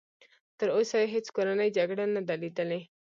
تر 0.59 0.67
اوسه 0.75 0.95
یې 1.01 1.07
هېڅ 1.13 1.25
کورنۍ 1.35 1.69
جګړه 1.77 2.05
نه 2.15 2.21
ده 2.27 2.35
لیدلې. 2.41 2.81